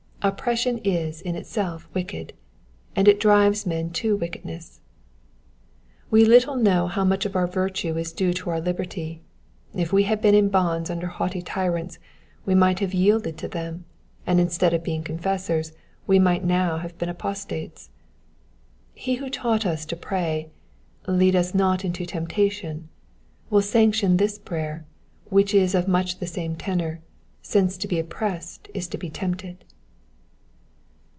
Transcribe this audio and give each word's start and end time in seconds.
Oppression 0.23 0.77
is 0.83 1.19
in 1.21 1.33
itself 1.35 1.89
■wicked, 1.95 2.29
and 2.95 3.07
it 3.07 3.19
drives 3.19 3.65
men 3.65 3.89
to 3.93 4.15
wickedness. 4.15 4.79
We 6.11 6.25
little 6.25 6.55
know 6.55 6.85
how 6.85 7.03
much 7.03 7.25
of 7.25 7.35
our 7.35 7.47
virtue 7.47 7.97
is 7.97 8.13
due 8.13 8.31
to 8.33 8.51
our 8.51 8.61
liberty; 8.61 9.23
if 9.73 9.91
we 9.91 10.03
had 10.03 10.21
been 10.21 10.35
in 10.35 10.49
bonds 10.49 10.91
under 10.91 11.07
haughty 11.07 11.41
tyrants 11.41 11.97
we 12.45 12.53
might 12.53 12.77
have 12.81 12.93
yielded 12.93 13.35
to 13.39 13.47
them, 13.47 13.85
and 14.27 14.39
instead 14.39 14.75
of 14.75 14.83
being 14.83 15.01
confessors 15.01 15.73
we 16.05 16.19
might 16.19 16.43
now 16.43 16.77
have 16.77 16.95
been 16.99 17.09
apostates. 17.09 17.89
He 18.93 19.15
who 19.15 19.27
taught 19.27 19.65
us 19.65 19.87
to 19.87 19.95
pray," 19.95 20.51
Lead 21.07 21.35
us 21.35 21.55
not 21.55 21.83
into 21.83 22.05
temptation, 22.05 22.89
will 23.49 23.63
sanction 23.63 24.17
this 24.17 24.37
prayer, 24.37 24.85
which 25.31 25.55
is 25.55 25.73
of 25.73 25.87
much 25.87 26.19
the 26.19 26.27
same 26.27 26.55
tenor, 26.55 27.01
since 27.41 27.75
to 27.77 27.87
be 27.87 27.97
oppressed 27.97 28.67
is 28.75 28.87
to 28.89 28.99
be 28.99 29.09
tempted. 29.09 29.65